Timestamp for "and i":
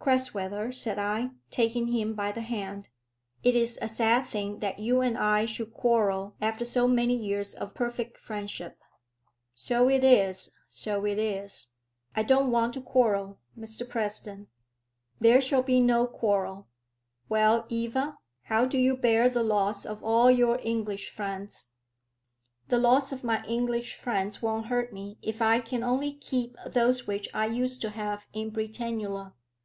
5.00-5.44